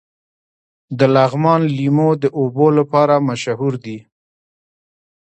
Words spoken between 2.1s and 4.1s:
د اوبو لپاره مشهور دي.